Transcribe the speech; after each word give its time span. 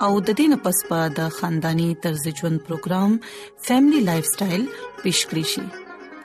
او 0.04 0.12
د 0.26 0.28
دې 0.38 0.46
نه 0.52 0.58
پس 0.64 0.78
به 0.88 1.00
د 1.18 1.30
خاندانی 1.38 1.86
طرز 2.06 2.24
ژوند 2.40 2.58
پروګرام 2.66 3.10
فیملی 3.68 4.00
لایف 4.10 4.26
سټایل 4.32 4.64
پیش 5.02 5.20
کړی 5.28 5.44
شي 5.52 5.64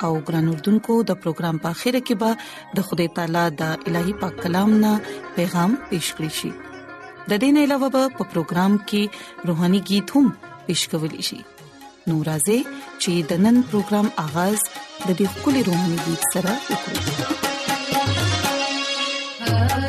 او 0.04 0.12
ګران 0.28 0.46
اردوونکو 0.56 0.94
د 1.10 1.12
پروګرام 1.24 1.56
په 1.66 1.78
اخیره 1.78 2.02
کې 2.08 2.16
به 2.24 2.78
د 2.80 2.90
خدای 2.92 3.08
تعالی 3.20 3.46
د 3.62 3.90
الهي 3.92 4.14
پاک 4.26 4.34
کلام 4.46 4.70
نه 4.86 4.94
پیغام 5.42 5.72
پیش 5.94 6.08
کړی 6.16 6.32
شي 6.42 6.52
د 6.52 7.32
دې 7.42 7.50
نه 7.58 7.62
علاوه 7.70 7.90
په 7.98 8.04
پروګرام 8.38 8.74
کې 8.94 9.52
روهاني 9.52 9.82
गीत 9.92 10.08
هم 10.18 10.28
پیش 10.72 10.84
کول 10.92 11.22
شي 11.30 11.40
نورازه 12.10 12.58
چې 12.62 13.22
د 13.34 13.46
نن 13.50 13.56
پروګرام 13.74 14.08
آغاز 14.30 14.60
د 14.72 15.10
دې 15.20 15.28
خولي 15.40 15.62
روهاني 15.70 15.98
गीत 16.08 16.24
سره 16.38 16.56
وکړي 16.70 17.38
love. 19.52 19.89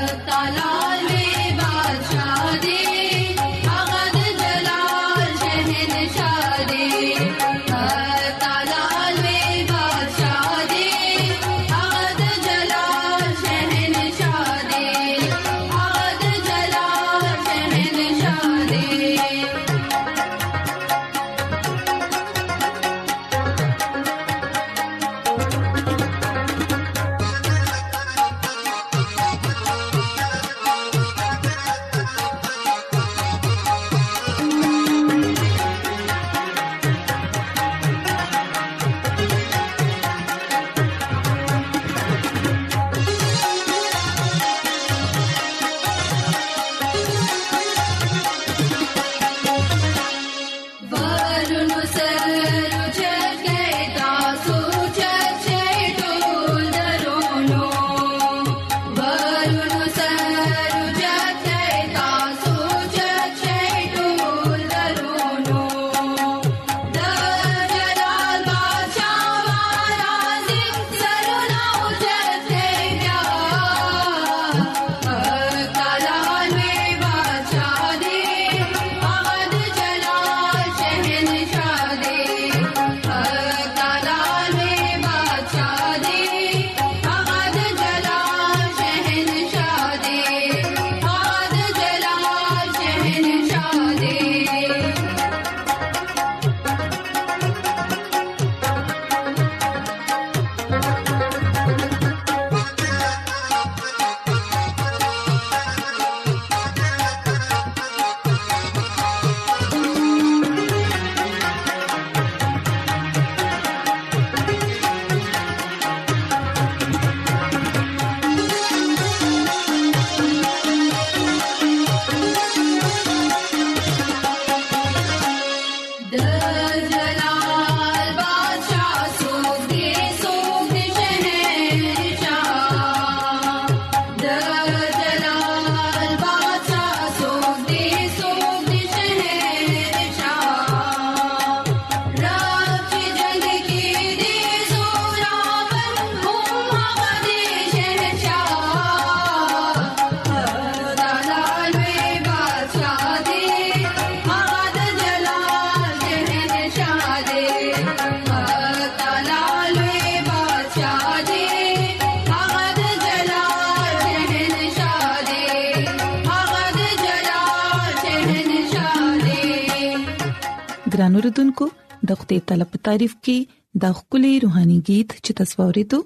اوریدونکو 171.30 171.66
د 172.10 172.18
خپلې 172.21 172.38
طلب 172.50 172.71
تعریف 172.86 173.12
کې 173.27 173.34
د 173.82 173.97
خپلې 173.98 174.30
روحاني 174.44 174.77
गीत 174.91 175.12
چې 175.24 175.34
تاسو 175.41 175.54
ورته 175.66 175.98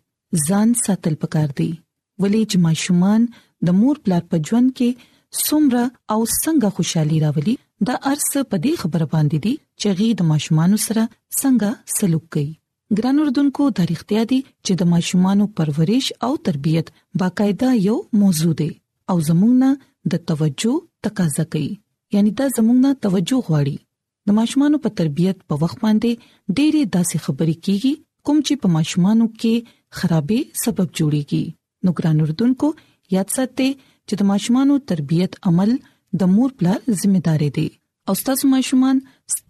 ځان 0.48 0.72
ساتل 0.86 1.20
پکار 1.26 1.52
دي 1.62 1.70
ولې 2.24 2.42
چې 2.52 2.58
ماشومان 2.68 3.22
د 3.70 3.78
مور 3.80 3.96
پلار 4.08 4.24
په 4.34 4.38
ژوند 4.50 4.70
کې 4.80 4.90
څومره 5.46 5.82
او 6.14 6.20
څنګه 6.44 6.68
خوشحالي 6.78 7.18
راولي 7.26 7.56
دا 7.88 7.96
ارس 8.12 8.30
په 8.50 8.56
دې 8.64 8.74
خبره 8.84 9.08
باندې 9.14 9.38
دي 9.48 9.54
چې 9.80 9.88
غي 10.00 10.08
د 10.22 10.30
ماشومان 10.32 10.72
سره 10.88 11.04
څنګه 11.42 11.70
سلوک 11.98 12.26
کوي 12.36 12.54
ګران 13.00 13.16
اردوونکو 13.24 13.64
د 13.80 13.88
اړتیا 13.88 14.22
دي 14.32 14.40
چې 14.66 14.72
د 14.82 14.90
ماشومان 14.94 15.40
پرورش 15.60 16.06
او 16.28 16.32
تربيت 16.50 16.88
باقاعده 17.24 17.70
یو 17.88 17.96
موضوع 18.22 18.54
ده 18.62 18.70
او 19.16 19.18
زمونږه 19.32 19.72
د 20.16 20.24
توجه 20.32 20.74
تقاضا 21.08 21.46
کوي 21.56 21.70
یعنی 22.16 22.32
دا 22.42 22.46
زمونږه 22.58 22.92
توجه 23.08 23.38
غواړي 23.50 23.76
د 24.32 24.40
ماشومانو 24.40 24.78
په 24.88 25.00
تربيت 25.02 25.38
په 25.52 25.64
وخت 25.66 25.78
باندې 25.86 26.12
ډېری 26.58 26.82
داسې 26.96 27.18
خبرې 27.28 27.56
کیږي 27.66 27.94
کوم 28.30 28.38
چې 28.46 28.54
په 28.66 28.76
ماشومانو 28.80 29.26
کې 29.40 29.56
خرابې 29.98 30.40
سبب 30.64 30.88
جوړيږي 31.02 31.44
نو 31.84 31.90
ګران 31.98 32.18
اردوونکو 32.24 32.68
یاد 33.16 33.30
ساتئ 33.36 33.70
چې 34.08 34.14
د 34.20 34.28
ماشومانو 34.32 34.76
تربيت 34.92 35.32
عمل 35.50 35.72
د 36.22 36.32
مور 36.34 36.50
پلار 36.58 36.80
ځمېدارې 37.00 37.50
دي 37.60 37.68
او 38.12 38.16
تاسو 38.28 38.46
ماشومان 38.56 38.96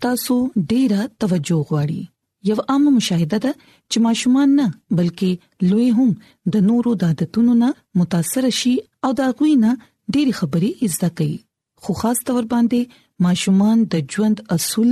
تاسو 0.06 0.36
ډېره 0.72 1.02
توجه 1.24 1.58
غواړي 1.70 2.02
یو 2.50 2.58
عام 2.74 2.84
مشاهده 2.98 3.38
ده 3.46 3.52
چې 3.92 3.98
ماشومان 4.08 4.50
نه 4.60 4.68
بلکې 5.00 5.32
لوی 5.72 5.88
هم 6.00 6.10
د 6.56 6.66
نورو 6.70 6.92
د 7.02 7.14
عادتونو 7.14 7.54
نه 7.64 7.70
متاثر 8.02 8.44
شي 8.60 8.74
او 9.08 9.12
دا 9.22 9.28
غوي 9.36 9.54
نه 9.66 9.72
ډېری 10.14 10.34
خبرې 10.40 10.72
زده 10.96 11.10
کوي 11.18 11.38
خو 11.86 11.92
خاص 12.02 12.18
تور 12.30 12.44
باندې 12.54 12.82
ماشومان 13.26 13.78
د 13.96 14.08
ژوند 14.16 14.38
اصول 14.58 14.90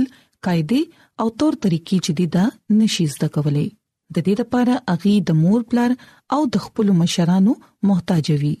قاعده 0.48 0.80
او 1.24 1.28
تور 1.38 1.52
طریقې 1.62 1.98
چې 2.04 2.12
دي 2.18 2.26
دا 2.38 2.44
نشي 2.80 3.04
زده 3.16 3.28
کولای 3.38 3.66
د 4.14 4.24
دې 4.26 4.34
لپاره 4.40 4.74
اغي 4.94 5.14
د 5.28 5.38
مور 5.42 5.60
پلار 5.72 5.90
او 6.36 6.42
د 6.56 6.64
خپل 6.66 6.86
مشرانو 7.00 7.52
محتاج 7.90 8.26
وي 8.42 8.54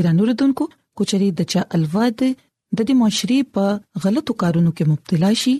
ګرانو 0.00 0.22
ردوونکو 0.30 0.64
کوچري 1.00 1.28
د 1.38 1.48
چا 1.54 1.62
الواد 1.78 2.16
د 2.76 2.78
دې 2.86 2.94
معاشري 3.00 3.38
په 3.58 3.64
غلطو 4.06 4.32
کارونو 4.44 4.70
کې 4.76 4.84
مبتلا 4.92 5.30
شي 5.44 5.54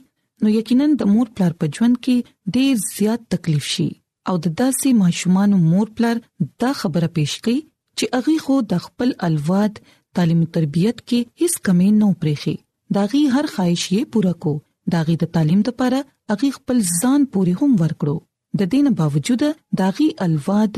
نو 0.44 0.54
یقینا 0.58 0.86
د 1.00 1.10
مور 1.14 1.26
پلار 1.38 1.52
په 1.62 1.78
ژوند 1.78 1.96
کې 2.04 2.16
ډیر 2.58 2.72
زیات 2.96 3.20
تکلیف 3.36 3.64
شي 3.74 3.88
او 4.32 4.36
د 4.44 4.54
داسې 4.60 4.88
ماشومان 5.02 5.50
مور 5.70 5.86
پلار 6.00 6.16
دا 6.62 6.70
خبره 6.82 7.08
پېښ 7.16 7.30
کړي 7.44 7.58
چې 7.98 8.04
اغي 8.22 8.36
خو 8.46 8.54
د 8.74 8.86
خپل 8.88 9.08
الواد 9.30 9.74
تعلیم 10.18 10.42
تربيت 10.58 10.96
کې 11.08 11.20
هیڅ 11.44 11.54
کمی 11.68 11.90
نه 12.00 12.08
پرېخي 12.22 12.54
داغي 12.98 13.22
هر 13.34 13.50
خواهش 13.56 13.82
یې 13.94 14.02
پوره 14.16 14.34
کو 14.46 14.54
داغي 14.96 15.16
د 15.24 15.32
تعلیم 15.36 15.60
لپاره 15.68 16.06
اغي 16.36 16.50
خپل 16.58 16.78
ځان 17.02 17.20
پوري 17.36 17.56
هم 17.60 17.70
ورکړو 17.84 18.16
د 18.58 18.70
دې 18.72 18.80
نه 18.86 18.92
باوجود 19.00 19.42
داغي 19.80 20.06
الواد 20.24 20.76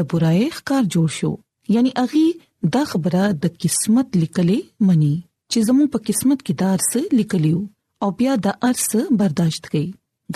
د 0.00 0.06
برایخ 0.12 0.54
کار 0.70 0.82
جوړ 0.94 1.08
شو 1.18 1.30
یعنی 1.74 1.90
اغي 2.04 2.24
دا 2.74 2.82
خبره 2.90 3.24
د 3.44 3.54
قسمت 3.64 4.08
لیکلې 4.22 4.58
مني 4.88 5.12
چې 5.50 5.58
زمو 5.70 5.84
په 5.94 5.98
قسمت 6.10 6.38
کې 6.46 6.54
دارس 6.64 6.90
لیکلیو 7.20 7.60
او 8.06 8.10
بیا 8.20 8.32
د 8.48 8.70
ارس 8.70 8.86
برداشت 9.22 9.62
کړي 9.70 9.86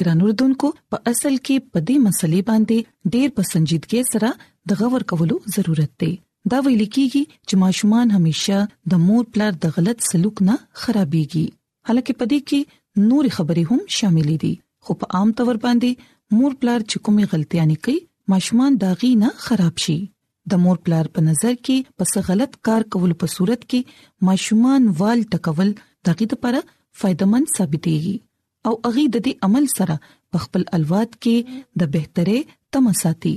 ګران 0.01 0.19
اردوونکو 0.31 0.69
په 0.95 1.13
اصل 1.13 1.35
کې 1.47 1.57
په 1.73 1.79
دې 1.89 1.97
مسلې 2.07 2.41
باندې 2.51 2.79
ډېر 3.13 3.29
پسندیدګي 3.37 4.03
سره 4.13 4.29
د 4.73 4.83
غور 4.83 5.03
کولو 5.15 5.37
ضرورت 5.57 5.93
دی 6.01 6.13
دا 6.51 6.59
ویل 6.65 6.83
کیږي 6.97 7.23
چې 7.49 7.55
ماشومان 7.65 8.07
همیشه 8.21 8.59
د 8.95 9.09
مور 9.09 9.25
پلار 9.37 9.53
د 9.63 9.79
غلط 9.79 9.99
سلوک 10.13 10.37
نه 10.49 10.57
خرابيږي 10.83 11.47
حالکه 11.89 12.13
پدې 12.21 12.41
کې 12.53 13.09
نور 13.13 13.25
خبرې 13.39 13.65
هم 13.73 13.81
شاملې 13.97 14.37
دي 14.47 14.55
خو 14.87 14.91
په 15.03 15.07
عام 15.19 15.29
تور 15.41 15.57
باندې 15.65 15.91
مور 16.37 16.53
پلار 16.61 16.81
چې 16.91 16.97
کومې 17.05 17.25
غلطیاں 17.33 17.65
کوي 17.85 17.99
ماشومان 18.33 18.75
داغي 18.81 19.11
نه 19.21 19.29
خراب 19.47 19.79
شي 19.85 19.95
د 20.53 20.61
مور 20.65 20.79
پلار 20.89 21.07
په 21.19 21.23
نظر 21.29 21.55
کې 21.67 21.87
پس 22.03 22.13
غلط 22.29 22.59
کار 22.69 22.83
کول 22.95 23.13
په 23.23 23.27
صورت 23.35 23.63
کې 23.75 24.27
ماشومان 24.31 24.89
وال 24.99 25.21
ټکول 25.37 25.71
دغه 26.09 26.27
لپاره 26.35 26.61
فائدمن 27.03 27.49
ثابتېږي 27.57 28.17
او 28.71 28.75
اغي 28.91 29.07
د 29.17 29.27
دې 29.29 29.33
عمل 29.47 29.67
سره 29.77 29.97
په 30.31 30.37
خپل 30.45 30.69
الواد 30.81 31.11
کې 31.17 31.83
د 31.83 31.93
بهتره 31.97 32.39
تم 32.77 32.93
ساتي 33.03 33.35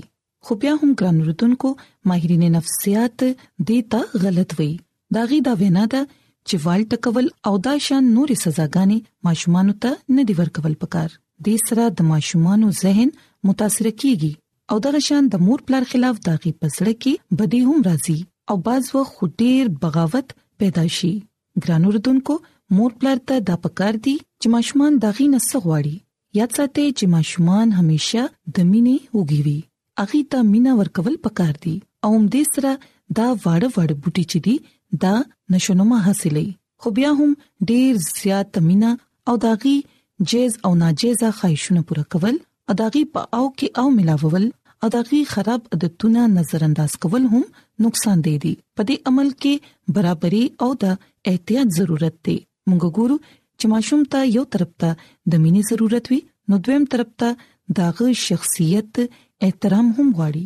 خو 0.47 0.59
بیا 0.63 0.73
هم 0.81 0.91
ګران 1.01 1.23
وروتونکو 1.23 1.73
ماهرین 2.11 2.45
نفسيات 2.59 3.27
دیتا 3.71 4.01
غلط 4.25 4.59
وي 4.61 4.71
داغي 5.19 5.39
دا 5.49 5.53
وینا 5.63 5.85
ده 5.95 6.03
چې 6.11 6.67
وال 6.67 6.81
ټکول 6.95 7.33
او 7.49 7.53
دا 7.69 7.77
شان 7.89 8.13
نوري 8.19 8.39
سزاګانی 8.45 8.99
ماشومان 9.29 9.75
ته 9.85 9.99
نه 10.19 10.27
دی 10.31 10.41
ورکول 10.43 10.81
پکار 10.85 11.20
د 11.45 11.61
سره 11.67 11.83
د 11.99 12.07
ماشومانو 12.13 12.67
ذهن 12.83 13.09
متاثر 13.49 13.87
کیږي 14.01 14.31
او 14.73 14.79
دغه 14.85 14.99
شان 15.07 15.23
د 15.33 15.43
مور 15.47 15.59
پلار 15.69 15.83
خلاف 15.91 16.15
داغي 16.27 16.51
پسړه 16.63 16.93
کې 17.05 17.13
بدی 17.41 17.61
هم 17.69 17.77
راځي 17.87 18.17
او 18.53 18.57
بعض 18.67 18.85
وخت 18.95 19.13
خډیر 19.21 19.63
بغاوت 19.85 20.27
پیدا 20.63 20.83
شي 20.97 21.11
ګرانو 21.65 21.87
ردوونکو 21.95 22.33
مور 22.79 22.91
پلار 23.03 23.19
ته 23.31 23.35
د 23.47 23.59
پکار 23.63 23.95
دي 24.07 24.15
چې 24.41 24.47
ماشومان 24.55 24.91
داغي 25.05 25.25
نسخ 25.35 25.61
غواړي 25.67 25.95
یاد 26.41 26.51
ساتئ 26.57 26.87
چې 26.97 27.05
ماشومان 27.15 27.67
همیشه 27.79 28.23
د 28.55 28.57
مینې 28.71 28.97
وګيوي 29.17 29.59
اغي 30.03 30.21
ته 30.35 30.47
مینا 30.51 30.71
ورکول 30.81 31.15
پکار 31.29 31.53
دي 31.65 31.73
او 32.07 32.11
هم 32.17 32.25
دې 32.33 32.43
سره 32.53 32.71
دا 33.21 33.27
وړ 33.43 33.61
وړ 33.75 33.89
بوټي 34.01 34.23
چې 34.31 34.39
دي 34.45 34.55
دا 35.07 35.15
نشونما 35.57 35.97
حاصلې 36.05 36.47
خو 36.83 36.87
بیا 36.99 37.09
هم 37.23 37.31
ډیر 37.73 37.91
زیات 38.09 38.51
مینا 38.69 38.91
او 39.31 39.35
داغي 39.47 39.75
جیز 40.29 40.53
او 40.65 40.69
ناجیزه 40.79 41.27
خواهشونه 41.37 41.81
پوره 41.87 42.03
کول 42.13 42.35
اداغي 42.73 43.03
په 43.17 43.21
او 43.37 43.45
کې 43.57 43.67
او 43.83 43.89
ملاوول 43.97 44.45
اداغي 44.87 45.21
خراب 45.31 45.61
عادتونه 45.75 46.21
نظر 46.37 46.61
انداز 46.67 46.93
کول 47.05 47.23
هم 47.31 47.41
نقصان 47.85 48.19
دی 48.27 48.33
دي 48.43 48.51
په 48.79 48.85
دې 48.89 48.95
عمل 49.11 49.29
کې 49.41 49.53
برابرۍ 49.95 50.43
او 50.63 50.69
د 50.83 51.31
احتیاط 51.31 51.67
ضرورت 51.77 52.15
دی 52.27 52.37
موږ 52.69 52.83
ګورو 52.97 53.17
چې 53.59 53.65
ماشوم 53.73 54.03
ته 54.15 54.19
یو 54.35 54.43
طرف 54.57 54.71
ته 54.83 54.91
د 54.91 55.33
مینې 55.43 55.63
ضرورت 55.71 56.05
وي 56.13 56.19
نو 56.53 56.61
دویم 56.69 56.85
طرف 56.97 57.09
ته 57.25 57.31
داغه 57.81 58.13
شخصیت 58.25 59.01
احترام 59.47 59.89
هم 59.97 60.13
غواړي 60.19 60.45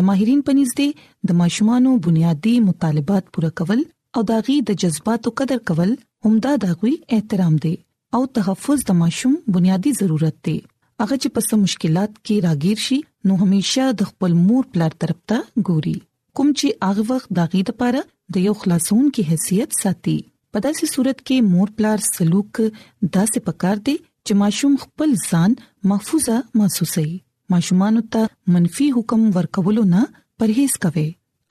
د 0.00 0.08
ماهرین 0.12 0.46
پنځ 0.52 0.66
دې 0.78 0.90
د 1.32 1.40
ماشومانو 1.42 1.96
بنیادی 2.10 2.54
مطالبات 2.70 3.24
پوره 3.34 3.52
کول 3.62 3.84
او 4.16 4.26
داغي 4.32 4.58
د 4.72 4.80
جذباتو 4.86 5.34
قدر 5.42 5.64
کول 5.72 5.92
همدا 6.28 6.56
داغوي 6.68 6.96
احترام 7.18 7.60
دی 7.68 7.76
او 8.16 8.24
تحفظ 8.38 8.78
د 8.88 8.98
ماشوم 9.02 9.34
بنیادی 9.54 9.90
ضرورت 10.00 10.36
دی 10.46 10.56
هغه 11.02 11.16
چې 11.22 11.28
په 11.38 11.46
سم 11.48 11.58
مشکلات 11.66 12.12
کې 12.26 12.36
راګیر 12.46 12.78
شي 12.84 12.98
نو 13.30 13.36
همیشه 13.42 13.84
د 14.02 14.08
خپل 14.12 14.32
مور 14.46 14.64
پلار 14.76 14.96
طرف 15.04 15.18
ته 15.32 15.40
ګوري 15.68 15.94
کوم 16.40 16.48
چې 16.60 16.86
هغه 16.88 17.02
وخت 17.10 17.28
داغي 17.40 17.60
د 17.68 17.78
پاره 17.82 18.02
د 18.36 18.46
یو 18.46 18.54
خلاصون 18.62 19.02
کې 19.02 19.34
حیثیت 19.34 19.78
ساتي 19.82 20.16
په 20.56 20.64
داسې 20.66 20.92
صورت 20.96 21.22
کې 21.22 21.56
مور 21.56 21.74
پلار 21.80 22.04
سلوک 22.12 22.60
داسې 22.62 23.46
پکار 23.50 23.76
دی 23.90 23.96
چې 24.26 24.32
ماشوم 24.42 24.78
خپل 24.84 25.10
ځان 25.28 25.58
محفوظه 25.92 26.38
محسوسوي 26.62 27.18
ماشومان 27.54 28.00
ته 28.16 28.22
منفي 28.56 28.86
حکم 28.96 29.28
ورکولو 29.36 29.84
نه 29.92 30.02
پرهیز 30.40 30.78
کوي 30.86 31.06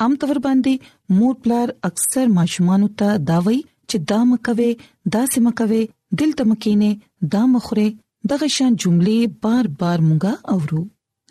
عام 0.05 0.15
طور 0.25 0.41
باندې 0.47 1.19
مور 1.19 1.37
پلار 1.45 1.77
اکثر 1.91 2.33
ماشومان 2.41 2.89
ته 3.03 3.19
داوي 3.31 3.59
چې 3.61 4.11
دا 4.11 4.19
مکوي 4.31 4.69
دا 5.15 5.23
سمکوي 5.35 5.85
دلته 6.19 6.43
مکینه 6.49 6.91
دا 7.33 7.43
مخره 7.53 7.87
دغه 8.31 8.47
شان 8.57 8.73
جملې 8.81 9.19
بار 9.45 9.65
بار 9.81 9.99
مونږه 10.07 10.33
اورو 10.55 10.81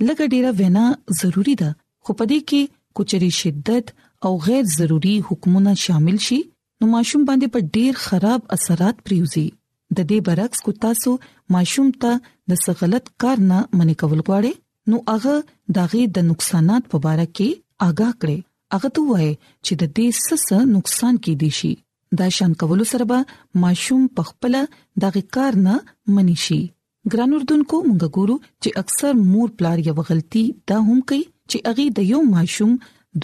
لکه 0.06 0.25
ډیره 0.35 0.50
وینا 0.59 0.85
ضروری 1.21 1.54
ده 1.62 1.71
خو 2.04 2.12
پدې 2.18 2.38
کې 2.49 2.62
کوچري 2.99 3.30
شدت 3.40 3.87
او 4.28 4.33
غیر 4.49 4.64
ضروری 4.78 5.14
حکمونه 5.30 5.73
شامل 5.85 6.18
شي 6.26 6.38
نو 6.80 6.85
ماشوم 6.95 7.23
باندې 7.28 7.49
په 7.54 7.61
ډیر 7.78 7.92
خراب 8.06 8.40
اثرات 8.59 8.97
پریوزي 9.09 9.47
د 9.97 9.99
دې 10.11 10.18
برعکس 10.28 10.61
کو 10.68 10.76
تاسو 10.85 11.11
ماشوم 11.56 11.88
ته 12.04 12.12
د 12.25 12.52
څه 12.64 12.73
غلط 12.83 13.04
کار 13.25 13.37
نه 13.50 13.59
منې 13.71 14.00
کول 14.04 14.21
غواړي 14.28 14.52
نو 14.90 14.97
هغه 15.12 15.35
داغي 15.80 16.04
د 16.21 16.28
نقصانات 16.30 16.83
په 16.92 16.99
اړه 17.12 17.26
کې 17.37 17.49
آگاه 17.88 18.12
کړي 18.21 18.38
هغه 18.76 18.88
ته 18.99 19.09
وایي 19.11 19.33
چې 19.64 19.73
د 19.83 19.95
دې 19.97 20.09
څه 20.47 20.59
نقصان 20.76 21.14
کې 21.25 21.35
دي 21.45 21.50
شي 21.62 21.73
دا 22.19 22.29
شان 22.37 22.53
کول 22.61 22.85
سره 22.91 23.05
به 23.11 23.19
ماشوم 23.63 24.07
په 24.19 24.23
خپل 24.31 24.55
دغه 25.05 25.23
کار 25.37 25.55
نه 25.67 25.75
منی 26.19 26.35
شي 26.47 26.59
ګران 27.15 27.33
اردوونکو 27.39 27.77
موږ 27.89 28.07
ګورو 28.19 28.37
چې 28.63 28.71
اکثر 28.83 29.15
مور 29.33 29.49
پلار 29.61 29.79
یو 29.87 29.95
غلطي 30.11 30.43
دا 30.73 30.79
هم 30.89 30.99
کوي 31.13 31.23
چې 31.51 31.59
اغي 31.73 31.87
د 31.97 32.07
یو 32.13 32.21
ماشوم 32.37 32.73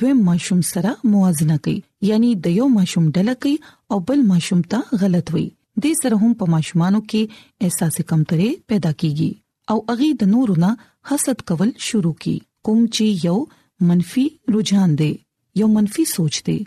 دویم 0.01 0.21
ماشوم 0.31 0.61
سره 0.73 0.91
موازنه 1.13 1.57
کوي 1.67 1.77
یعنی 2.11 2.33
د 2.49 2.59
یو 2.59 2.67
ماشوم 2.77 3.07
ډله 3.17 3.35
کوي 3.43 3.57
او 3.95 3.99
بل 4.11 4.25
ماشوم 4.33 4.63
ته 4.75 4.99
غلط 5.05 5.33
وي 5.37 5.47
د 5.87 5.97
سره 6.03 6.21
هم 6.25 6.33
په 6.43 6.53
ماشومانو 6.57 7.03
کې 7.15 7.67
احساس 7.69 8.01
کمترې 8.13 8.69
پیدا 8.73 8.93
کیږي 8.95 9.43
او 9.75 9.79
اغي 9.97 10.11
د 10.23 10.33
نورونه 10.35 10.71
حسد 11.11 11.47
کول 11.53 11.75
شروع 11.91 12.15
کی 12.27 12.37
کوم 12.69 12.85
چې 12.85 13.27
یو 13.29 13.37
منفي 13.93 14.29
رجحان 14.59 14.99
دی 15.03 15.13
یو 15.61 15.69
منفي 15.79 16.05
سوچ 16.15 16.43
دی 16.49 16.59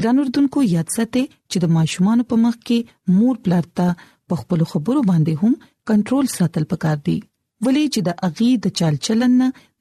ګران 0.00 0.18
اردوونکو 0.18 0.60
یاد 0.74 0.88
ساتئ 0.96 1.24
چې 1.50 1.56
د 1.62 1.66
ماشومان 1.76 2.18
په 2.30 2.34
مخ 2.44 2.54
کې 2.70 2.78
مور 3.18 3.36
پلارتا 3.46 3.88
په 4.28 4.34
خپل 4.42 4.60
خبرو 4.72 5.00
باندې 5.10 5.32
هم 5.42 5.52
کنټرول 5.90 6.26
ساتل 6.36 6.64
پکار 6.72 6.98
دي 7.08 7.16
ولې 7.64 7.84
چې 7.94 8.00
د 8.06 8.10
اغي 8.28 8.48
د 8.66 8.74
چال 8.80 8.94
چلن 9.04 9.34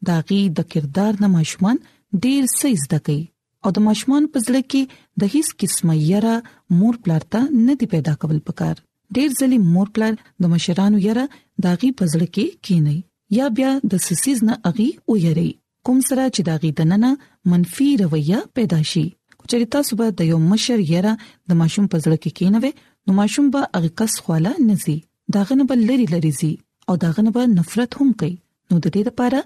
د 0.10 0.24
اغي 0.24 0.40
د 0.58 0.68
کردار 0.76 1.12
نه 1.24 1.28
ماشومان 1.36 1.78
ډیر 2.26 2.44
څه 2.60 2.68
زده 2.86 3.00
کوي 3.06 3.24
او 3.68 3.74
د 3.78 3.86
ماشومان 3.88 4.24
په 4.34 4.38
ځل 4.50 4.58
کې 4.72 4.82
د 5.24 5.32
هیڅ 5.34 5.48
قسمه 5.64 5.94
یره 6.12 6.36
مور 6.82 6.96
پلارتا 7.08 7.40
نه 7.66 7.74
دی 7.84 7.90
پیدا 7.96 8.14
کول 8.26 8.40
پکار 8.52 8.76
ډیر 9.16 9.30
ځلې 9.40 9.58
مور 9.78 9.88
پلار 10.00 10.14
د 10.46 10.54
مشرانو 10.56 10.98
یره 11.08 11.26
د 11.34 11.66
اغي 11.74 11.90
په 12.04 12.10
ځل 12.14 12.24
کې 12.36 12.46
کینی 12.70 12.98
یا 13.40 13.46
بیا 13.60 13.72
د 13.96 14.04
سسیز 14.10 14.38
نه 14.52 14.56
اغي 14.74 14.90
او 15.10 15.20
یری 15.28 15.48
کوم 15.90 15.98
سره 16.12 16.24
چې 16.36 16.42
د 16.48 16.50
اغي 16.62 16.70
دننه 16.80 17.10
منفي 17.54 17.90
رویه 18.06 18.40
پیدا 18.60 18.80
شي 18.94 19.08
چېرې 19.50 19.66
تاسو 19.76 19.94
به 20.02 20.08
د 20.20 20.30
یو 20.32 20.40
مشر 20.52 20.80
یره 20.94 21.14
د 21.52 21.60
ماشوم 21.62 21.86
په 21.94 21.98
زړه 22.04 22.18
کې 22.24 22.32
کینوي 22.42 22.72
نو 23.08 23.12
ماشوم 23.22 23.46
به 23.56 23.62
هغه 23.78 23.90
کس 24.02 24.14
خواله 24.26 24.52
نزي 24.68 24.98
داغه 25.38 25.54
نه 25.60 25.64
بل 25.72 25.80
لري 25.90 26.08
لري 26.14 26.32
زی 26.40 26.52
او 26.92 26.98
داغه 27.06 27.22
نه 27.28 27.32
به 27.38 27.44
نفرت 27.58 27.92
هم 28.02 28.10
کوي 28.24 28.32
نو 28.70 28.76
د 28.84 28.88
دې 28.96 29.04
لپاره 29.12 29.40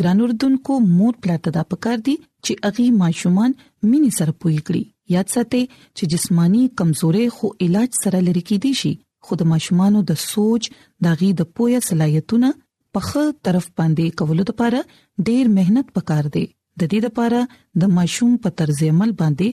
ګران 0.00 0.18
اردوونکو 0.26 0.74
مور 0.98 1.14
پلاټه 1.22 1.50
دا 1.58 1.62
پکار 1.74 1.98
دي 2.08 2.14
چې 2.44 2.52
اغي 2.72 2.86
ماشومان 3.04 3.50
مینې 3.90 4.10
سره 4.18 4.32
پوي 4.44 4.58
کړی 4.66 4.84
یاد 5.16 5.28
ساتئ 5.34 5.62
چې 5.96 6.04
جسمانی 6.16 6.62
کمزوري 6.80 7.26
خو 7.38 7.46
علاج 7.66 7.90
سره 8.02 8.22
لری 8.28 8.42
کې 8.48 8.62
دي 8.64 8.72
شي 8.82 8.92
خود 9.28 9.44
ماشومانو 9.52 10.02
د 10.10 10.20
سوچ 10.26 10.62
داغي 11.08 11.30
د 11.40 11.50
پوهه 11.58 11.80
صلاحیتونه 11.90 12.52
په 12.96 13.08
خپله 13.08 13.36
طرف 13.48 13.66
باندې 13.80 14.20
کولو 14.20 14.48
لپاره 14.52 15.30
ډیر 15.30 15.52
مهنت 15.58 15.92
پکار 15.98 16.28
دی 16.38 16.46
د 16.80 16.88
دې 16.92 17.00
لپاره 17.06 17.40
د 17.82 17.92
ماشوم 17.98 18.32
په 18.44 18.48
طرز 18.60 18.78
عمل 18.90 19.10
باندې 19.20 19.48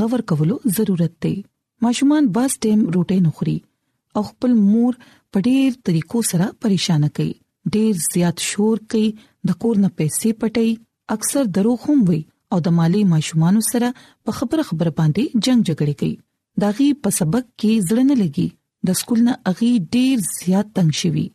غور 0.00 0.20
کولو 0.32 0.56
ضرورت 0.78 1.12
دی 1.26 1.34
ماشومان 1.86 2.22
باز 2.38 2.50
ټیم 2.66 2.80
روټین 2.96 3.26
خوري 3.38 3.56
او 4.18 4.22
خپل 4.30 4.52
مور 4.72 4.92
په 5.30 5.36
ډیر 5.48 5.68
طریقو 5.88 6.18
سره 6.30 6.46
پریشان 6.66 7.02
کوي 7.20 7.30
ډیر 7.76 7.92
زیات 8.12 8.36
شور 8.50 8.76
کوي 8.94 9.06
د 9.50 9.58
کور 9.64 9.74
نه 9.84 9.88
پیسې 10.00 10.28
پټي 10.42 10.68
اکثر 11.18 11.42
درو 11.58 11.74
خوم 11.84 11.98
وي 12.10 12.20
او 12.56 12.60
د 12.66 12.76
مالی 12.80 13.02
ماشومان 13.14 13.60
سره 13.72 13.88
په 14.28 14.36
خبره 14.40 14.66
خبره 14.72 14.92
باندې 15.00 15.44
جنگ 15.46 15.60
جګړه 15.68 15.94
کوي 16.04 16.62
داغي 16.64 16.88
په 17.06 17.16
سبق 17.20 17.44
کې 17.48 17.88
ځړ 17.88 17.98
نه 18.10 18.16
لګي 18.22 18.48
د 18.90 18.98
سکول 19.00 19.20
نه 19.28 19.34
اغي 19.52 19.72
ډیر 19.96 20.22
زیات 20.32 20.74
تنگ 20.78 20.98
شوی 21.02 21.26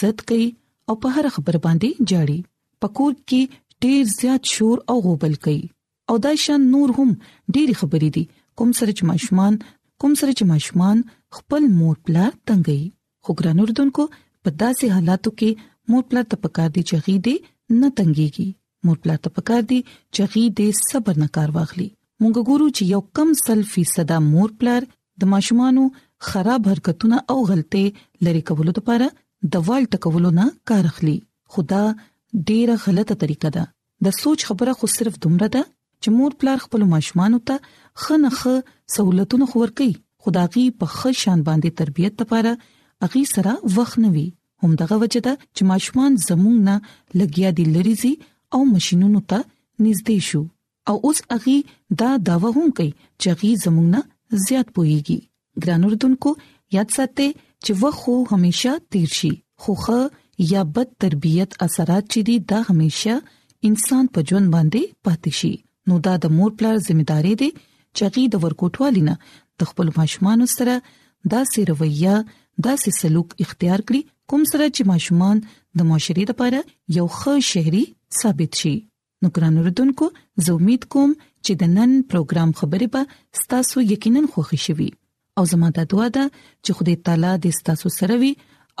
زد 0.00 0.26
کوي 0.30 0.48
او 0.90 0.98
په 1.06 1.16
هر 1.16 1.30
خبره 1.36 1.60
باندې 1.66 2.06
جاړي 2.10 2.38
پکور 2.84 3.12
کې 3.32 3.60
ډیر 3.84 4.02
زیات 4.20 4.42
شور 4.54 4.76
او 4.92 4.96
غوبل 5.06 5.34
کوي 5.46 5.60
او 6.12 6.16
دا 6.26 6.32
شان 6.44 6.60
نور 6.74 6.88
هم 6.98 7.08
ډیر 7.56 7.68
خبرې 7.80 8.10
دي 8.16 8.24
کوم 8.60 8.70
سره 8.78 8.90
چې 8.98 9.04
ماشومان 9.10 9.54
کوم 10.04 10.12
سره 10.20 10.32
چې 10.38 10.44
ماشومان 10.52 10.98
خپل 11.38 11.62
مور 11.80 11.96
پلا 12.10 12.26
تنګي 12.50 12.78
خو 13.28 13.36
ګران 13.40 13.58
اردوونکو 13.64 14.04
په 14.42 14.50
داسې 14.62 14.84
حالاتو 14.96 15.30
کې 15.38 15.50
مور 15.94 16.02
پلا 16.12 16.22
تپکار 16.32 16.68
دي 16.78 16.82
چې 16.88 16.96
غي 17.06 17.16
دي 17.28 17.36
نه 17.80 17.88
تنګيږي 18.00 18.48
مور 18.90 18.96
پلا 19.04 19.14
تپکار 19.28 19.62
دي 19.74 19.80
چې 20.14 20.22
غي 20.34 20.44
دي 20.62 20.68
صبر 20.88 21.14
نه 21.24 21.28
کار 21.38 21.54
واخلي 21.58 21.88
مونږ 22.20 22.36
ګورو 22.50 22.66
چې 22.76 22.82
یو 22.92 23.00
کم 23.20 23.28
سل 23.44 23.60
فیصد 23.76 24.10
مور 24.32 24.50
پلار 24.62 24.82
د 25.22 25.34
ماشومانو 25.36 25.84
خراب 26.32 26.62
حرکتونه 26.72 27.16
او 27.34 27.38
غلطۍ 27.52 27.86
لری 28.28 28.42
کولو 28.50 28.72
لپاره 28.80 29.10
د 29.52 29.54
والټ 29.68 30.02
کولو 30.06 30.30
نه 30.42 30.52
کار 30.72 30.84
اخلي 30.92 31.16
خدا 31.56 31.82
ډیره 32.48 32.74
غلطه 32.86 33.14
طریقه 33.24 33.50
ده 33.56 33.64
د 34.06 34.16
سوچ 34.20 34.38
خبره 34.50 34.72
خو 34.80 34.86
صرف 34.96 35.14
دومره 35.26 35.48
ده 35.56 35.62
چې 36.02 36.08
مور 36.16 36.32
پلار 36.42 36.58
خپل 36.64 36.82
ماشومان 36.94 37.32
ته 37.46 37.56
خنخه 38.06 38.54
سہولتونه 38.96 39.46
خور 39.52 39.68
کوي 39.80 39.92
خداغي 40.26 40.64
په 40.82 40.86
خ 40.96 41.14
شان 41.22 41.40
باندې 41.48 41.78
تربيت 41.82 42.14
لپاره 42.24 42.52
اغي 43.08 43.24
سره 43.34 43.52
وخت 43.78 43.96
نوي 44.06 44.26
همدغه 44.64 44.98
وجه 45.04 45.20
ده 45.28 45.34
چې 45.54 45.62
ماشومان 45.70 46.12
زموږ 46.28 46.56
نه 46.70 46.76
لګیا 47.22 47.50
دي 47.60 47.64
لریزي 47.78 48.14
او 48.58 48.62
ماشينونو 48.74 49.20
ته 49.34 49.40
نږدې 49.84 50.18
شو 50.28 50.42
او 50.88 50.96
اوس 51.08 51.18
اغي 51.36 51.56
دا 52.02 52.10
داوه 52.28 52.50
هم 52.56 52.66
کوي 52.78 52.92
چې 53.20 53.28
اغي 53.36 53.50
زموږ 53.64 53.86
نه 53.96 54.00
زیات 54.48 54.68
پويږي 54.76 55.18
ګرانوردونکو 55.64 56.30
یاد 56.76 56.88
ساتئ 56.98 57.28
چې 57.64 57.72
وخت 57.82 57.98
خو 58.04 58.14
هميشه 58.32 58.72
تیر 58.96 59.08
شي 59.18 59.32
خوخه 59.64 59.98
یا 60.38 60.62
بد 60.74 60.90
تربيت 61.00 61.50
اثرات 61.64 62.04
چې 62.12 62.18
دي 62.26 62.34
دا 62.52 62.58
هميشه 62.68 63.14
انسان 63.68 64.04
په 64.16 64.20
ژوند 64.30 64.48
باندې 64.54 64.82
پاتې 65.08 65.30
شي 65.40 65.52
نو 65.90 65.94
دا 66.08 66.14
د 66.24 66.34
مور 66.38 66.50
پلار 66.62 66.76
ځمېداري 66.86 67.34
دي 67.42 67.50
چې 67.96 68.04
غي 68.16 68.24
د 68.34 68.42
ورکوټوالینا 68.44 69.14
د 69.62 69.70
خپل 69.70 69.88
ماشومان 70.00 70.38
سره 70.56 70.74
دا 71.36 71.40
سي 71.52 71.60
رویه 71.70 72.14
دا 72.66 72.72
سي 72.82 72.90
سلوک 73.00 73.28
اختیار 73.46 73.80
کړي 73.88 74.02
کوم 74.32 74.42
سره 74.52 74.64
چې 74.74 74.82
ماشومان 74.92 75.36
د 75.80 75.88
معاشري 75.92 76.24
لپاره 76.32 76.60
یو 76.98 77.06
ښه 77.20 77.34
شهري 77.52 77.84
ثابت 78.20 78.52
شي 78.64 78.74
نو 79.22 79.30
ګران 79.38 79.54
اوردونکو 79.62 80.04
زه 80.44 80.58
امید 80.58 80.84
کوم 80.96 81.10
چې 81.44 81.52
د 81.62 81.72
نن 81.78 81.92
پروګرام 82.12 82.50
خبرې 82.60 82.88
به 82.96 83.02
ستاسو 83.42 83.86
یقینا 83.94 84.22
خوښی 84.32 84.58
شي 84.66 84.88
او 85.40 85.42
زموږ 85.50 85.70
د 85.80 85.90
دعا 85.92 86.06
ده 86.16 86.24
چې 86.64 86.70
خدای 86.80 86.96
تعالی 87.08 87.32
دې 87.42 87.50
ستاسو 87.60 87.92
سره 87.98 88.20
وي 88.24 88.32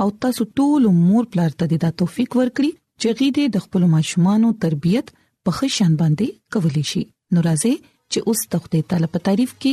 او 0.02 0.08
تاسو 0.24 0.42
ټول 0.60 0.82
مور 1.08 1.24
پلار 1.34 1.52
ته 1.62 1.68
د 1.84 1.86
توفیق 2.02 2.30
ورکړي 2.40 2.70
چې 3.00 3.08
غي 3.20 3.28
دې 3.36 3.44
د 3.56 3.64
خپل 3.66 3.82
ماشومان 3.94 4.40
او 4.48 4.52
تربيت 4.64 5.06
په 5.48 5.54
ښه 5.58 5.68
شان 5.78 5.92
باندې 6.02 6.26
کولې 6.56 6.84
شي 6.92 7.02
نو 7.36 7.44
راځي 7.48 7.74
چې 8.12 8.18
اوس 8.30 8.40
تخته 8.56 8.78
تعالی 8.92 9.08
په 9.16 9.24
تعریف 9.30 9.52
کې 9.66 9.72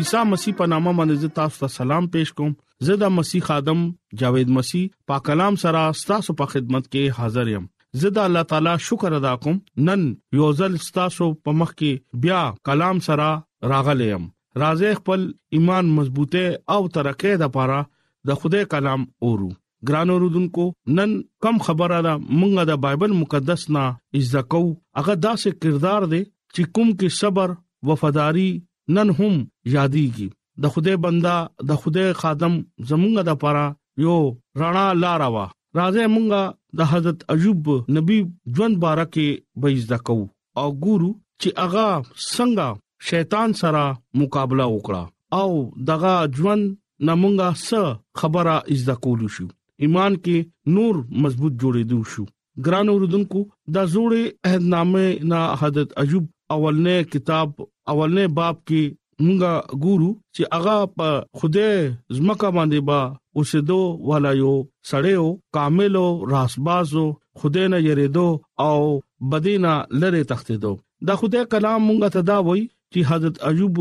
عیسی 0.00 0.20
مسیح 0.28 0.54
په 0.58 0.66
نامه 0.72 0.92
باندې 0.98 1.34
تاسو 1.38 1.58
ته 1.62 1.70
سلام 1.76 2.06
پېښ 2.16 2.40
کوم 2.40 2.52
زه 2.88 2.96
د 3.02 3.12
مسیح 3.20 3.50
ادم 3.56 3.82
جاوید 4.22 4.52
مسیح 4.58 4.86
پاک 5.12 5.24
کلام 5.30 5.58
سره 5.64 5.82
تاسو 6.12 6.36
په 6.42 6.54
خدمت 6.56 6.86
کې 6.92 7.18
حاضر 7.20 7.50
یم 7.54 7.66
زه 8.02 8.14
د 8.18 8.24
الله 8.30 8.48
تعالی 8.52 8.74
شکر 8.90 9.16
ادا 9.22 9.32
کوم 9.46 9.58
نن 9.90 10.06
یو 10.40 10.48
ځل 10.62 10.78
تاسو 11.00 11.28
په 11.48 11.56
مخ 11.62 11.74
کې 11.74 12.22
بیا 12.26 12.40
کلام 12.70 13.02
سره 13.08 13.28
راغلم 13.72 14.24
راځي 14.60 14.96
خپل 15.00 15.26
ایمان 15.58 15.92
مضبوطه 16.00 16.76
او 16.76 16.80
ترقه 16.98 17.36
د 17.42 17.52
پاره 17.58 17.78
د 18.30 18.40
خدای 18.40 18.68
کلام 18.76 19.04
اورو 19.28 19.48
ګران 19.90 20.10
اوردونکو 20.14 20.64
نن 20.96 21.14
کم 21.46 21.62
خبره 21.68 21.96
ده 22.08 22.18
مونږه 22.24 22.66
د 22.72 22.82
بایبل 22.86 23.14
مقدس 23.20 23.64
نه 23.76 23.86
ازدکو 24.20 24.60
هغه 24.64 25.16
داسې 25.26 25.62
کردار 25.64 26.06
دی 26.12 26.20
چې 26.54 26.62
کوم 26.74 26.88
کې 26.98 27.08
صبر 27.20 27.48
وفاداری 27.90 28.48
نن 28.96 29.08
هم 29.18 29.32
یادېږي 29.74 30.28
د 30.64 30.74
خوده 30.74 30.94
بندا 31.04 31.36
د 31.70 31.80
خوده 31.84 32.04
خادم 32.20 32.54
زمونږه 32.90 33.22
د 33.28 33.38
پاره 33.44 33.64
یو 34.06 34.18
رڼا 34.60 34.84
لاروا 35.02 35.46
راځه 35.78 36.04
مونږه 36.14 36.42
د 36.80 36.90
حضرت 36.92 37.18
ایوب 37.34 37.68
نبی 37.98 38.18
ژوند 38.58 38.74
بارکه 38.84 39.26
بیز 39.62 39.82
دکو 39.94 40.18
او 40.60 40.68
ګورو 40.84 41.10
چې 41.40 41.48
اغا 41.64 41.88
څنګه 42.34 42.66
شیطان 43.10 43.48
سره 43.62 43.82
مقابله 44.20 44.64
وکړه 44.72 45.02
او 45.40 45.48
دغه 45.92 46.14
ژوند 46.40 46.64
نمونګه 47.06 47.48
څه 47.66 47.80
خبره 48.20 48.56
از 48.74 48.80
د 48.90 49.00
کول 49.06 49.20
شو 49.38 49.46
ایمان 49.86 50.12
کې 50.24 50.76
نور 50.76 51.00
مضبوط 51.24 51.52
جوړېدو 51.60 51.98
شو 52.10 52.24
ګران 52.66 52.86
اوردونکو 52.92 53.42
د 53.74 53.90
زوړې 53.94 54.24
عہدنامې 54.50 55.30
نه 55.32 55.40
حضرت 55.62 55.90
ایوب 56.04 56.24
اولنې 56.54 56.96
کتاب 57.12 57.48
اولنې 57.92 58.24
باب 58.38 58.56
کې 58.68 58.82
مونږه 59.24 59.54
ګورو 59.84 60.10
چې 60.34 60.42
هغه 60.54 60.76
په 60.96 61.08
خوده 61.36 61.68
زمکه 62.16 62.48
باندې 62.56 62.78
با 62.90 63.00
اوسېدو 63.36 63.80
والایو 64.08 64.54
سړیو 64.90 65.26
کاملو 65.56 66.06
راسبازو 66.34 67.04
خوده 67.42 67.62
نه 67.74 67.78
یریدو 67.88 68.28
او 68.66 68.78
بدینا 69.34 69.74
لره 70.00 70.22
تختیدو 70.32 70.72
دا 71.10 71.14
خوده 71.20 71.40
کلام 71.54 71.80
مونږه 71.88 72.08
تدا 72.16 72.38
وای 72.48 72.62
چې 72.92 73.00
حضرت 73.10 73.34
ایوب 73.50 73.76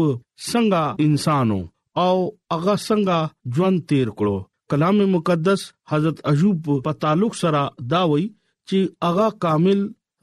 څنګه 0.50 0.82
انسانو 1.08 1.60
او 2.06 2.16
هغه 2.54 2.76
څنګه 2.88 3.18
ژوند 3.58 3.78
تیر 3.92 4.08
کړو 4.22 4.38
کلام 4.74 4.98
مقدس 5.18 5.62
حضرت 5.94 6.18
ایوب 6.32 6.60
په 6.88 6.92
تعلق 7.06 7.34
سره 7.42 7.62
دا 7.96 8.02
وای 8.14 8.26
چې 8.70 8.80
هغه 9.10 9.28
کامل 9.48 9.80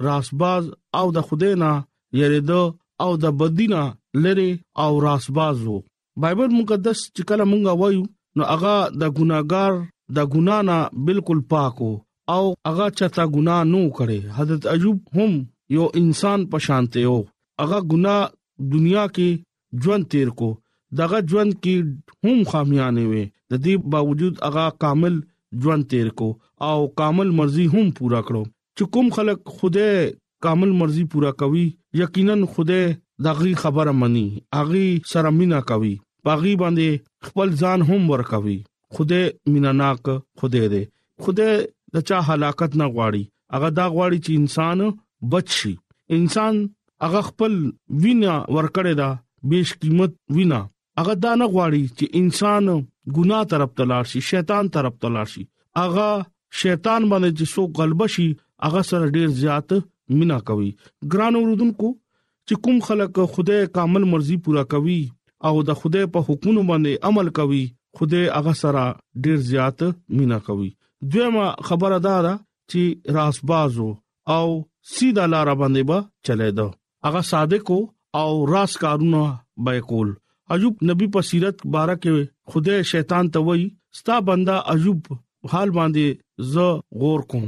راسباز 0.09 0.63
او 1.01 1.07
د 1.17 1.29
خوده 1.29 1.51
نه 1.63 1.73
یریدو 2.21 2.63
او 3.05 3.11
د 3.23 3.37
بدینا 3.41 3.83
لری 4.25 4.51
او 4.83 4.93
راسباز 5.07 5.57
وو 5.67 5.79
بایبل 6.23 6.51
مقدس 6.59 6.99
چې 7.17 7.23
کله 7.31 7.45
مونږه 7.45 7.73
وایو 7.81 8.05
نو 8.37 8.43
هغه 8.53 8.75
د 9.01 9.15
ګناګار 9.19 9.73
د 10.17 10.31
ګنا 10.35 10.59
نه 10.69 10.79
بالکل 11.09 11.41
پاکو 11.53 11.91
او 12.35 12.43
هغه 12.69 12.87
چاته 13.01 13.25
ګنا 13.37 13.59
نو 13.73 13.81
کړي 14.01 14.19
حضرت 14.39 14.67
ایوب 14.75 14.99
هم 15.21 15.31
یو 15.77 15.87
انسان 16.03 16.41
پشانته 16.55 16.99
یو 17.07 17.17
هغه 17.61 17.79
ګنا 17.93 18.17
دنیا 18.75 19.05
کې 19.17 19.29
ژوند 19.87 20.05
تیر 20.15 20.29
کو 20.41 20.51
دغه 21.01 21.19
ژوند 21.33 21.53
کې 21.65 22.29
هم 22.29 22.39
خامیانه 22.53 23.05
وي 23.11 23.25
د 23.51 23.55
دې 23.65 23.91
باوجود 23.97 24.35
هغه 24.47 24.67
کامل 24.87 25.21
ژوند 25.65 25.89
تیر 25.91 26.09
کو 26.23 26.29
او 26.71 26.79
کامل 27.03 27.31
مرزي 27.43 27.67
هم 27.75 27.87
پورا 27.99 28.21
کړو 28.29 28.43
چې 28.79 28.93
کوم 28.95 29.09
خلک 29.17 29.39
خوده 29.61 29.91
کامل 30.47 30.73
مرزي 30.81 31.05
پورا 31.15 31.31
کوي 31.43 31.67
یقینا 31.95 32.47
خوده 32.47 33.01
دغه 33.25 33.55
خبره 33.57 33.91
مني 33.93 34.43
اغي 34.61 34.87
شرمینا 35.11 35.61
کوي 35.71 35.95
پاغي 36.25 36.55
باندې 36.61 36.89
خپل 37.27 37.49
ځان 37.61 37.79
هم 37.89 38.03
ور 38.11 38.23
کوي 38.31 38.57
خوده 38.97 39.21
میناناک 39.53 40.07
خوده 40.41 40.63
دې 40.73 40.85
خوده 41.25 41.49
د 41.95 42.07
چا 42.09 42.19
حلاکت 42.29 42.73
نه 42.81 42.87
غواړي 42.95 43.23
هغه 43.55 43.69
دا 43.79 43.87
غواړي 43.95 44.19
چې 44.25 44.33
انسان 44.41 44.79
بچي 45.33 45.73
انسان 46.17 46.55
هغه 47.05 47.21
خپل 47.29 47.53
وینا 48.03 48.35
ور 48.57 48.67
کړی 48.79 48.95
دا 49.03 49.11
بیش 49.53 49.69
قیمت 49.83 50.13
وینا 50.37 50.61
هغه 51.01 51.15
دا 51.25 51.33
نه 51.43 51.47
غواړي 51.55 51.83
چې 51.99 52.07
انسان 52.21 52.65
ګناه 53.15 53.43
طرف 53.53 53.71
تلار 53.81 54.05
شي 54.15 54.21
شیطان 54.31 54.65
طرف 54.77 54.95
تلار 55.05 55.27
شي 55.37 55.43
هغه 55.83 56.09
شیطان 56.63 57.03
باندې 57.11 57.33
چې 57.39 57.47
سو 57.55 57.63
غلبه 57.83 58.07
شي 58.17 58.29
هغه 58.67 58.81
سره 58.91 59.07
ډیر 59.17 59.29
زیات 59.43 59.71
مینا 60.17 60.39
کوي 60.49 60.71
ګران 61.13 61.35
اوردونکو 61.39 61.89
چې 62.47 62.55
کوم 62.65 62.77
خلک 62.89 63.13
خدای 63.35 63.63
کامل 63.75 64.05
مرزي 64.13 64.37
پورا 64.45 64.65
کوي 64.75 65.01
او 65.51 65.55
د 65.71 65.79
خدای 65.81 66.07
په 66.15 66.19
حکمونو 66.29 66.63
باندې 66.71 66.93
عمل 67.11 67.29
کوي 67.41 67.63
خدای 68.01 68.25
هغه 68.37 68.53
سره 68.63 68.83
ډیر 69.27 69.39
زیات 69.51 69.79
مینا 70.21 70.39
کوي 70.49 70.71
دویمه 71.13 71.47
خبره 71.69 71.99
ده 72.07 72.33
چې 72.71 72.83
راسبازو 73.19 73.91
او 74.39 74.47
سیده 74.95 75.25
لار 75.35 75.49
باندې 75.61 75.83
به 75.93 75.99
چلے 76.31 76.49
دو 76.57 76.67
هغه 77.09 77.21
صادق 77.35 77.71
او 78.21 78.29
راس 78.53 78.73
کارونه 78.83 79.25
به 79.67 79.81
کول 79.91 80.11
عجوب 80.55 80.75
نبی 80.91 81.07
په 81.15 81.21
سیرت 81.31 81.59
بارہ 81.75 81.95
کې 82.03 82.31
خدای 82.53 82.83
شیطان 82.91 83.29
ته 83.35 83.47
وای 83.49 83.65
ستا 83.99 84.15
بندا 84.29 84.55
عجوب 84.75 85.11
حال 85.55 85.73
باندې 85.79 86.47
ز 86.53 87.03
غور 87.05 87.21
کوم 87.33 87.45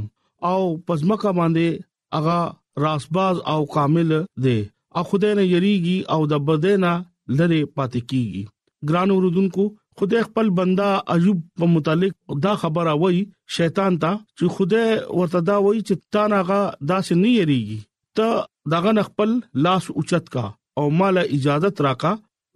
او 0.49 0.59
پزماکه 0.91 1.31
باندې 1.39 1.90
هغه 2.15 2.39
راسباز 2.85 3.37
او 3.51 3.65
کامل 3.75 4.09
دی 4.43 4.59
او 4.95 5.01
خدای 5.09 5.33
نه 5.37 5.43
یریږي 5.53 5.97
او 6.13 6.19
د 6.31 6.43
بدینا 6.47 6.93
لره 7.37 7.59
پاتې 7.75 7.99
کیږي 8.09 8.41
ګران 8.89 9.09
اوردونکو 9.15 9.63
خدای 9.99 10.23
خپل 10.27 10.47
بندا 10.59 10.87
ایوب 11.15 11.39
په 11.59 11.65
متعلق 11.73 12.13
دا 12.45 12.53
خبره 12.63 12.93
وای 13.03 13.17
شیطان 13.57 13.93
ته 14.03 14.11
چې 14.37 14.45
خدای 14.55 14.89
ورته 15.17 15.39
دا 15.49 15.55
وای 15.65 15.79
چې 15.87 15.95
تا 16.15 16.23
ناغه 16.33 16.59
داسې 16.89 17.13
نه 17.21 17.29
یریږي 17.39 17.79
ته 18.17 18.27
داغه 18.73 19.03
خپل 19.11 19.29
لاس 19.67 19.83
اوچت 19.95 20.25
کا 20.35 20.45
او 20.79 20.83
مال 21.01 21.15
اجازه 21.35 21.71
راکا 21.87 22.11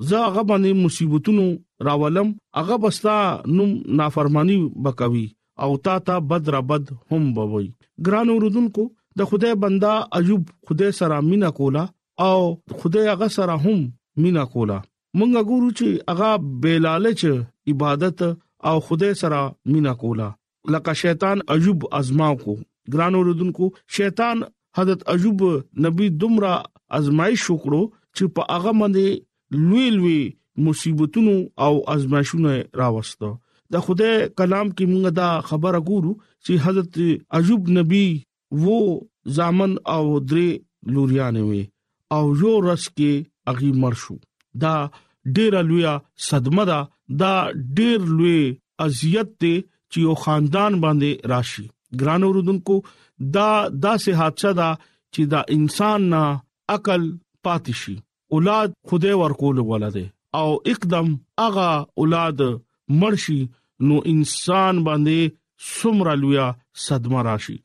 زه 0.10 0.18
هغه 0.26 0.42
باندې 0.50 0.72
مصیبتونو 0.86 1.46
راولم 1.90 2.28
هغه 2.62 2.76
بستا 2.84 3.16
نوم 3.58 3.72
نافرمانی 4.02 4.60
وکوي 4.86 5.28
او 5.66 5.70
تا 5.88 5.98
ته 6.08 6.16
بد 6.30 6.50
را 6.56 6.62
بد 6.74 6.86
هم 7.12 7.24
بوي 7.40 7.66
ګران 8.06 8.30
اوردونکو 8.30 8.84
د 9.20 9.28
خدای 9.30 9.54
بندا 9.64 9.94
ایوب 10.18 10.44
خدای 10.70 10.92
سره 11.00 11.18
مینا 11.30 11.50
کولا 11.58 11.84
او 12.28 12.38
خدای 12.80 13.06
هغه 13.14 13.28
سره 13.38 13.56
هم 13.66 13.78
مینا 14.22 14.44
کولا 14.56 14.80
مونږ 15.20 15.34
ګورو 15.50 15.70
چې 15.78 15.88
هغه 16.10 16.30
بلالچ 16.64 17.22
عبادت 17.74 18.20
او 18.70 18.76
خدای 18.88 19.14
سره 19.22 19.40
مینا 19.72 19.94
کولا 20.02 20.28
لکه 20.76 20.94
شیطان 21.04 21.38
ایوب 21.56 21.80
ازماو 22.00 22.36
کو 22.44 22.54
ګرانو 22.94 23.20
رودونکو 23.30 23.66
شیطان 24.00 24.38
حضرت 24.78 25.00
ایوب 25.16 25.38
نبی 25.88 26.08
دمرا 26.24 26.54
ازمایش 27.00 27.44
وکړو 27.50 27.84
چې 28.16 28.24
په 28.36 28.42
هغه 28.56 28.72
باندې 28.80 29.08
لوی 29.72 29.86
لوی 30.00 30.22
مصیبتونو 30.68 31.36
او 31.66 31.72
ازمایښونو 31.96 32.54
راوستو 32.84 33.34
د 33.74 33.90
خدای 33.90 34.14
کلام 34.40 34.68
کې 34.70 34.86
موږ 34.94 35.18
دا 35.22 35.30
خبره 35.50 35.80
ګورو 35.92 36.14
چې 36.46 36.54
حضرت 36.66 37.00
ایوب 37.42 37.74
نبی 37.82 38.06
وو 38.64 38.78
ځامن 39.38 39.72
او 39.96 40.04
درې 40.30 40.50
لوريانه 40.94 41.44
وي 41.50 41.64
او 42.16 42.26
یو 42.42 42.54
رس 42.68 42.84
کې 42.98 43.12
اغي 43.52 43.72
مرشو 43.84 44.16
دا 44.64 44.74
ډیر 45.36 45.54
لوی 45.70 45.84
صدمه 46.30 46.64
ده 46.70 46.80
دا 47.22 47.34
ډیر 47.78 48.00
لوی 48.18 48.40
اذیت 48.86 49.30
ته 49.42 49.54
چې 49.92 49.98
یو 50.06 50.14
خاندان 50.24 50.74
باندې 50.86 51.12
راشي 51.34 51.66
ګرانو 52.00 52.28
رودونکو 52.38 52.76
دا 53.36 53.50
داسې 53.86 54.12
حادثه 54.20 54.52
ده 54.60 54.70
چې 55.14 55.22
دا 55.34 55.42
انسان 55.58 56.08
نه 56.14 56.24
عقل 56.76 57.06
پاتشي 57.48 57.96
اولاد 58.36 58.78
خوده 58.92 59.18
ورکول 59.24 59.60
ولده 59.72 60.06
او 60.42 60.48
اقدم 60.76 61.12
اغا 61.48 61.70
اولاد 62.04 62.42
مرشي 63.04 63.40
نو 63.90 63.96
انسان 64.16 64.84
باندې 64.90 65.38
سمرا 65.74 66.14
لویا 66.24 66.48
صدمه 66.88 67.22
راشي 67.30 67.58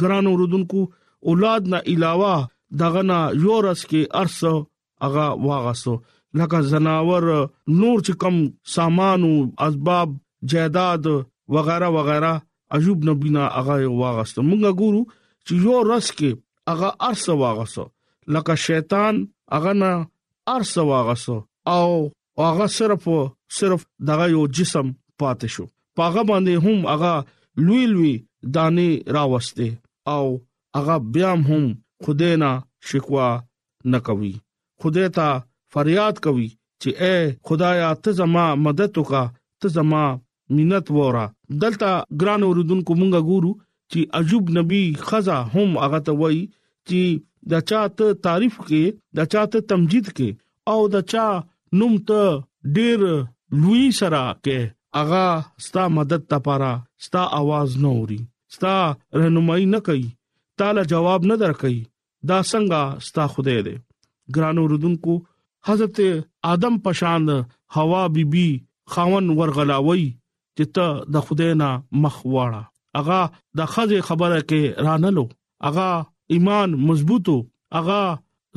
ګران 0.00 0.26
اوردونکو 0.30 0.80
اولاد 1.28 1.62
نه 1.72 1.78
علاوه 1.92 2.34
دغه 2.80 3.02
نه 3.10 3.18
یورس 3.44 3.80
کې 3.90 4.00
ارسو 4.22 4.54
هغه 5.02 5.26
واغاسو 5.48 5.94
لکه 6.40 6.58
زناور 6.72 7.24
نور 7.80 7.98
چې 8.06 8.12
کم 8.24 8.36
سامانو 8.74 9.32
اسباب 9.68 10.08
جیداد 10.52 11.04
وغیرہ 11.52 11.88
وغیرہ 11.96 12.32
عجوب 12.76 12.98
نبینا 13.10 13.44
هغه 13.56 13.76
واغاسته 14.02 14.42
مونږه 14.48 14.70
ګورو 14.80 15.02
چې 15.46 15.52
یو 15.64 15.76
رس 15.90 16.08
کې 16.18 16.30
هغه 16.72 16.88
ارس 17.10 17.28
واغاسو 17.42 17.84
لکه 18.36 18.54
شیطان 18.66 19.24
هغه 19.56 19.72
نه 19.72 20.08
ارس 20.58 20.76
واغاسو 20.92 21.36
او 21.74 21.88
هغه 22.44 22.66
صرف 22.78 23.08
صرف 23.58 23.86
دغه 24.10 24.26
یو 24.36 24.46
جسم 24.60 24.92
پاتې 25.22 25.46
شو 25.56 25.64
پاغه 26.00 26.22
باندې 26.32 26.64
هم 26.64 26.78
هغه 26.94 27.14
لوی 27.68 27.86
لوی 27.92 28.14
دانه 28.54 28.88
راوسته 29.16 29.68
او 30.14 30.26
هغه 30.76 30.96
بیا 31.12 31.30
هم 31.48 31.64
خدای 32.02 32.34
نه 32.42 32.52
شکوا 32.86 33.28
نه 33.90 33.98
کوي 34.06 34.34
خدای 34.80 35.08
ته 35.16 35.28
فریاد 35.72 36.14
کوي 36.24 36.48
چې 36.82 36.90
اے 37.02 37.14
خدایا 37.46 37.90
ته 38.02 38.10
زما 38.20 38.44
مدد 38.64 38.90
وکا 38.98 39.22
ته 39.60 39.66
زما 39.76 40.04
مينت 40.54 40.86
وره 40.96 41.26
دلته 41.62 41.90
ګران 42.20 42.40
اوردونکو 42.44 42.92
مونږه 43.00 43.20
ګورو 43.28 43.52
چې 43.90 44.00
عجوب 44.18 44.44
نبی 44.58 44.82
خزا 45.08 45.38
هم 45.54 45.70
هغه 45.82 46.00
ته 46.06 46.12
وای 46.20 46.40
چې 46.88 47.00
د 47.50 47.52
چاته 47.68 48.06
تعریف 48.24 48.54
کې 48.68 48.82
د 49.16 49.18
چاته 49.32 49.58
تمجید 49.70 50.06
کې 50.16 50.28
او 50.72 50.80
د 50.94 50.96
چا 51.10 51.26
نوم 51.78 51.94
ته 52.08 52.20
ډیر 52.76 53.00
لوی 53.60 53.84
سره 54.00 54.22
کې 54.44 54.58
اغا 55.00 55.26
ستا 55.64 55.82
مدد 55.96 56.22
لپاره 56.32 56.72
ستا 57.04 57.22
आवाज 57.40 57.70
نه 57.82 57.88
اوري 57.96 58.18
ستا 58.54 58.74
رهنمایي 59.18 59.66
نه 59.74 59.78
کوي 59.86 60.08
تعالی 60.58 60.82
جواب 60.92 61.20
نه 61.30 61.36
درکوي 61.42 61.80
دا 62.28 62.38
څنګه 62.50 62.80
ستا 63.06 63.24
خدای 63.34 63.60
دی 63.66 63.76
ګرانو 64.34 64.62
رودونکو 64.70 65.12
حضرت 65.68 65.98
آدم 66.52 66.74
پشان 66.84 67.22
حوا 67.76 68.02
بیبي 68.14 68.48
خاون 68.92 69.24
ورغلاوي 69.38 70.06
چې 70.56 70.64
ته 70.74 70.86
د 71.14 71.26
خدای 71.26 71.52
نه 71.62 71.68
مخ 72.04 72.14
واړه 72.32 72.62
اغا 73.00 73.20
د 73.58 73.72
خزه 73.72 73.98
خبره 74.08 74.40
کې 74.48 74.62
رانلو 74.88 75.24
اغا 75.70 75.88
ایمان 76.34 76.70
مضبوطو 76.88 77.36
اغا 77.80 78.00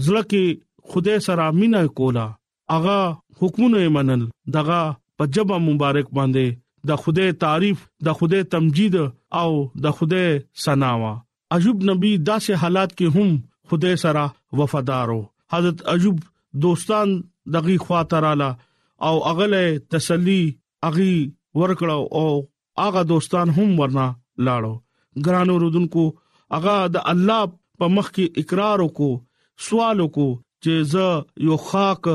زړه 0.06 0.22
کې 0.32 0.46
خدای 0.94 1.18
سره 1.28 1.44
امینه 1.52 1.82
کولا 1.98 2.28
اغا 2.76 3.00
حکمونه 3.40 3.80
منل 3.96 4.22
دغه 4.58 4.82
پجبا 5.18 5.58
مبارک 5.68 6.08
باندې 6.18 6.48
د 6.88 6.90
خوده 7.02 7.26
تعریف 7.44 7.78
د 8.06 8.08
خوده 8.18 8.40
تمجید 8.54 8.96
او 9.42 9.50
د 9.84 9.96
خوده 9.98 10.24
ثناوا 10.64 11.14
ایوب 11.56 11.78
نبی 11.90 12.12
داسې 12.30 12.52
حالات 12.62 12.92
کې 12.98 13.08
هم 13.16 13.30
خوده 13.70 13.92
سره 14.04 14.24
وفادارو 14.60 15.20
حضرت 15.54 15.78
ایوب 15.94 16.18
دوستان 16.66 17.08
دغه 17.56 17.76
خاطراله 17.90 18.50
او 19.10 19.16
اغله 19.32 19.64
تسلی 19.96 20.42
اغي 20.90 21.14
ورکړو 21.60 22.00
او 22.20 22.28
اغه 22.88 23.02
دوستان 23.12 23.48
هم 23.58 23.70
ورنا 23.82 24.08
لاړو 24.46 24.76
ګرانو 25.26 25.56
رودونکو 25.64 26.04
اغا 26.60 26.78
د 26.96 27.06
الله 27.14 27.42
په 27.80 27.88
مخ 27.98 28.12
کې 28.16 28.44
اقرار 28.46 28.86
وکړو 28.88 29.68
سوال 29.70 29.96
وکړو 30.02 30.30
چې 30.64 30.92
زه 30.94 31.08
یو 31.48 31.58
خاک 31.70 32.08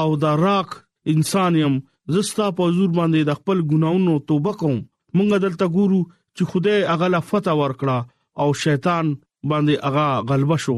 او 0.00 0.08
د 0.22 0.42
راک 0.46 0.68
انسان 1.12 1.56
يم 1.62 1.74
زستا 2.12 2.46
په 2.56 2.62
حضور 2.68 2.90
باندې 2.98 3.20
د 3.24 3.30
خپل 3.38 3.58
ګناونو 3.72 4.14
توبه 4.30 4.52
کوم 4.60 4.76
مونږ 5.16 5.30
دلته 5.44 5.66
ګورو 5.76 6.00
چې 6.36 6.42
خدای 6.50 6.78
هغه 6.92 7.06
لفته 7.14 7.52
ورکړه 7.62 7.98
او 8.42 8.48
شیطان 8.64 9.06
باندې 9.50 9.74
هغه 9.86 10.06
غلبه 10.30 10.56
شو 10.64 10.76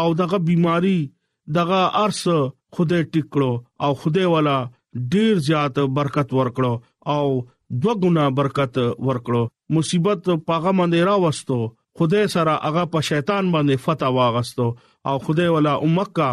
او 0.00 0.08
دغه 0.20 0.38
بيماري 0.48 0.98
دغه 1.58 1.80
ارس 2.04 2.22
خدای 2.76 3.02
ټیکړو 3.12 3.52
او 3.84 3.92
خدای 4.02 4.26
والا 4.34 4.58
ډیر 5.14 5.34
زیات 5.46 5.74
برکت 6.00 6.28
ورکړو 6.40 6.72
او 7.16 7.26
دوه 7.80 7.94
ګنا 8.02 8.24
برکت 8.40 8.74
ورکړو 9.08 9.42
مصیبت 9.78 10.22
پاغه 10.48 10.72
باندې 10.78 11.00
را 11.10 11.14
وستو 11.26 11.60
خدای 11.98 12.24
سره 12.36 12.52
هغه 12.66 12.84
په 12.94 13.00
شیطان 13.10 13.44
باندې 13.54 13.82
فتوا 13.86 14.08
واغستو 14.16 14.66
او 15.10 15.16
خدای 15.26 15.48
والا 15.56 15.74
امکا 15.88 16.30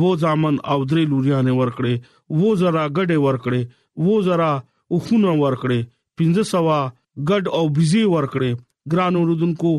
وو 0.00 0.10
ځامن 0.24 0.54
او 0.72 0.78
درې 0.90 1.04
لوريانه 1.10 1.52
ورکړي 1.60 1.96
وو 2.40 2.50
زرا 2.64 2.84
غډه 2.96 3.18
ورکړي 3.26 3.62
وو 4.04 4.20
زرا 4.26 4.52
او 4.90 4.98
خونه 5.06 5.30
ورکړې 5.42 5.80
1500 6.20 6.92
ګډ 7.30 7.44
او 7.58 7.64
بيزي 7.78 8.04
ورکړې 8.14 8.50
ګران 8.92 9.14
اوردونکو 9.18 9.70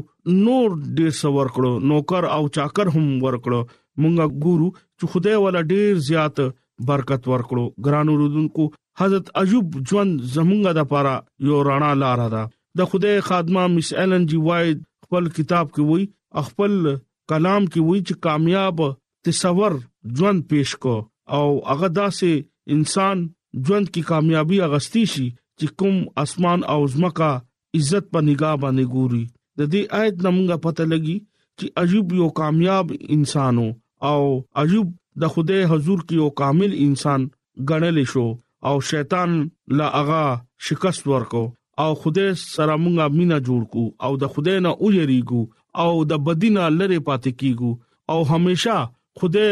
نور 0.46 0.70
ډېر 0.98 1.12
څو 1.22 1.30
ورکړو 1.40 1.72
نوکر 1.92 2.24
او 2.36 2.44
چاکر 2.58 2.88
هم 2.96 3.06
ورکړو 3.26 3.60
مونږه 4.02 4.26
ګورو 4.46 4.68
چې 4.98 5.04
خدای 5.14 5.36
والا 5.46 5.62
ډېر 5.74 5.92
زیات 6.10 6.38
برکت 6.90 7.24
ورکړو 7.34 7.66
ګران 7.90 8.08
اوردونکو 8.14 8.64
حضرت 9.02 9.26
ایوب 9.42 9.68
ژوند 9.92 10.12
زمونږه 10.36 10.72
د 10.80 10.90
پاره 10.94 11.14
یو 11.50 11.58
رڼا 11.70 11.92
لار 12.04 12.22
ده 12.36 12.44
د 12.82 12.92
خدای 12.92 13.18
خادمه 13.30 13.64
مس 13.78 13.88
ایلن 14.02 14.24
جی 14.32 14.38
واید 14.48 14.78
خپل 15.06 15.24
کتاب 15.40 15.68
کې 15.76 15.84
وای 15.90 16.04
خپل 16.48 16.74
کلام 17.30 17.64
کې 17.72 17.80
وای 17.88 18.00
چې 18.08 18.14
کامیاب 18.28 18.78
تصور 19.28 19.74
ژوند 20.20 20.40
پېښ 20.50 20.70
کو 20.86 20.96
او 21.38 21.46
هغه 21.70 21.88
داسې 22.00 22.32
انسان 22.78 23.18
ژوند 23.68 23.88
کی 23.94 24.02
کامیابی 24.10 24.58
اغستی 24.68 25.04
شي 25.14 25.28
چې 25.60 25.66
کوم 25.80 25.98
اسمان 26.24 26.60
او 26.74 26.80
زمکا 26.94 27.32
عزت 27.78 28.06
په 28.14 28.20
نگاه 28.30 28.56
باندې 28.64 28.86
ګوري 28.96 29.24
د 29.60 29.72
دې 29.72 29.82
آیت 30.02 30.16
نمونګه 30.26 30.58
پته 30.66 30.84
لګي 30.92 31.18
چې 31.58 31.66
عجیب 31.84 32.06
یو 32.22 32.28
کامیاب 32.40 32.88
انسانو 33.16 33.68
او 34.12 34.22
عجیب 34.62 34.88
د 35.22 35.34
خدای 35.34 35.64
حضور 35.72 36.00
کې 36.08 36.14
یو 36.22 36.28
کامل 36.42 36.72
انسان 36.88 37.22
ګڼل 37.72 37.98
شو 38.14 38.28
او 38.70 38.76
شیطان 38.92 39.30
لا 39.78 39.88
اغا 40.02 40.24
شکست 40.68 41.04
ورکو 41.12 41.44
او 41.84 41.90
خدای 42.02 42.30
سره 42.54 42.74
مونږه 42.84 43.06
مینا 43.18 43.38
جوړ 43.48 43.62
کو 43.74 43.84
او 44.08 44.12
د 44.24 44.36
خدای 44.36 44.58
نه 44.66 44.72
اوریګو 44.84 45.42
او 45.84 45.92
د 46.12 46.24
بدینا 46.28 46.66
لره 46.80 47.00
پاتې 47.08 47.32
کیګو 47.40 47.72
او 48.14 48.20
همیشا 48.34 48.78
خدای 49.22 49.52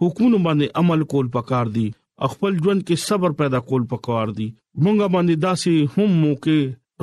حکومت 0.00 0.40
باندې 0.46 0.66
عمل 0.80 1.00
کول 1.12 1.26
پکار 1.36 1.66
دی 1.76 1.86
خپل 2.32 2.52
ژوند 2.62 2.82
کې 2.86 2.96
صبر 3.08 3.30
پیدا 3.40 3.60
کول 3.68 3.82
پکار 3.92 4.26
دي 4.38 4.48
مونږه 4.82 5.06
باندې 5.14 5.34
داسې 5.46 5.72
هم 5.94 6.10
موکه 6.24 6.58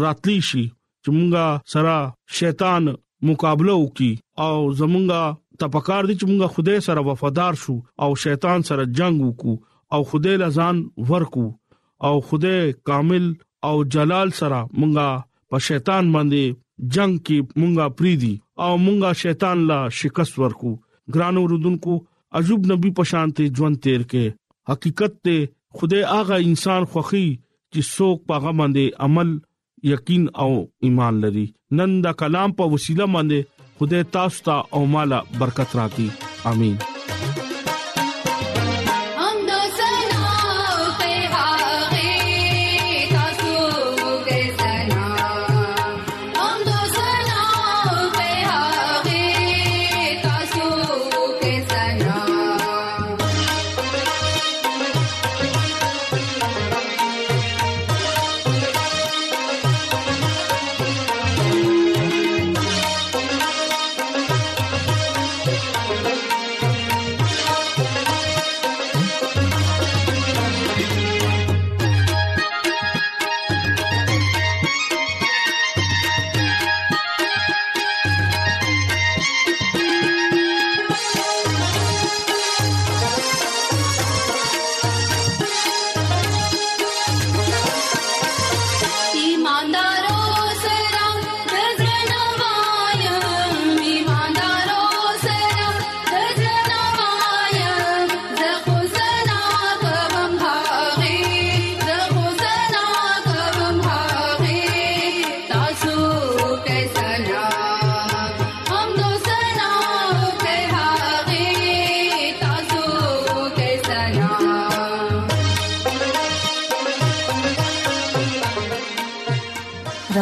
راتلی 0.06 0.40
شي 0.50 0.66
چې 1.04 1.10
مونږه 1.18 1.46
سره 1.74 1.96
شیطان 2.40 2.84
مقابله 3.30 3.74
وکي 3.84 4.12
او 4.46 4.56
زمونږه 4.80 5.24
تپکار 5.62 6.02
دي 6.10 6.14
چې 6.20 6.26
مونږه 6.30 6.48
خدای 6.56 6.80
سره 6.88 7.00
وفادار 7.10 7.54
شو 7.64 7.76
او 8.04 8.10
شیطان 8.26 8.60
سره 8.70 8.84
جنگ 9.00 9.18
وکړو 9.28 9.54
او 9.94 10.00
خدای 10.10 10.36
لزان 10.44 10.76
ورکو 11.10 11.46
او 12.08 12.14
خدای 12.28 12.74
کامل 12.90 13.26
او 13.70 13.74
جلال 13.96 14.30
سره 14.42 14.60
مونږه 14.80 15.10
په 15.54 15.58
شیطان 15.70 16.06
باندې 16.16 16.44
جنگ 16.96 17.14
کې 17.26 17.38
مونږه 17.62 17.86
پریدي 18.02 18.34
او 18.66 18.72
مونږه 18.86 19.12
شیطان 19.24 19.58
لا 19.72 19.80
شکست 20.02 20.34
ورکو 20.44 20.72
ګرانو 21.14 21.44
رودونکو 21.54 21.94
عجوب 22.40 22.62
نبی 22.72 22.90
په 23.00 23.04
شان 23.12 23.28
ته 23.40 23.44
ژوند 23.60 23.78
تیر 23.86 24.02
کې 24.12 24.26
حقیقت 24.70 25.14
ته 25.24 25.50
خدای 25.78 26.04
هغه 26.16 26.36
انسان 26.50 26.84
خوخي 26.96 27.28
چې 27.72 27.80
څوک 27.96 28.18
پاغه 28.32 28.52
باندې 28.60 28.86
عمل 29.08 29.30
یقین 29.94 30.24
او 30.44 30.52
ایمان 30.88 31.14
لري 31.26 31.48
نن 31.82 31.92
دا 32.06 32.12
کلام 32.22 32.50
په 32.62 32.76
وسیله 32.76 33.06
باندې 33.16 33.40
خدای 33.82 34.04
تاسو 34.20 34.40
ته 34.52 34.56
او 34.78 34.82
مالا 34.96 35.20
برکت 35.40 35.70
راکړي 35.82 36.08
امين 36.54 36.76